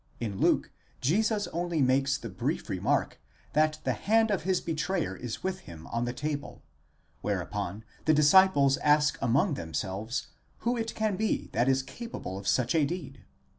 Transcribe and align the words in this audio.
In 0.19 0.39
Luke 0.39 0.71
Jesus 0.99 1.45
only 1.49 1.79
makes 1.79 2.17
the 2.17 2.27
brief 2.27 2.69
remark 2.69 3.19
that 3.53 3.77
the 3.83 3.93
hand 3.93 4.31
of 4.31 4.41
his 4.41 4.59
betrayer 4.59 5.15
is 5.15 5.43
with 5.43 5.59
him 5.69 5.85
on 5.91 6.05
the 6.05 6.11
table, 6.11 6.63
whereupon 7.21 7.83
the 8.05 8.13
disciples 8.15 8.77
ask 8.77 9.19
among 9.21 9.53
themselves, 9.53 10.29
who 10.61 10.75
it 10.75 10.95
can 10.95 11.17
be 11.17 11.49
that 11.53 11.69
is 11.69 11.83
capable 11.83 12.35
of 12.35 12.47
such 12.47 12.73
a 12.73 12.83
deed? 12.83 13.25